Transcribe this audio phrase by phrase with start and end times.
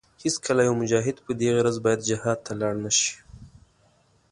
[0.23, 3.13] هېڅکله يو مجاهد په دې غرض باید جهاد ته لاړ نشي.